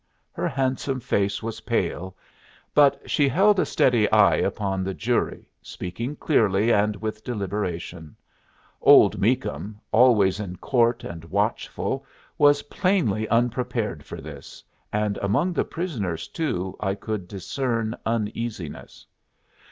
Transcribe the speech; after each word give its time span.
Her 0.31 0.47
handsome 0.47 0.99
face 0.99 1.43
was 1.43 1.61
pale, 1.61 2.17
but 2.73 3.07
she 3.07 3.29
held 3.29 3.59
a 3.59 3.67
steady 3.67 4.11
eye 4.11 4.37
upon 4.37 4.83
the 4.83 4.95
jury, 4.95 5.47
speaking 5.61 6.15
clearly 6.15 6.73
and 6.73 6.95
with 6.95 7.23
deliberation. 7.23 8.15
Old 8.81 9.19
Meakum, 9.19 9.79
always 9.91 10.39
in 10.39 10.55
court 10.55 11.03
and 11.03 11.23
watchful, 11.25 12.03
was 12.39 12.63
plainly 12.63 13.29
unprepared 13.29 14.03
for 14.03 14.19
this, 14.19 14.63
and 14.91 15.17
among 15.17 15.53
the 15.53 15.63
prisoners, 15.65 16.27
too, 16.27 16.75
I 16.79 16.95
could 16.95 17.27
discern 17.27 17.95
uneasiness. 18.03 19.05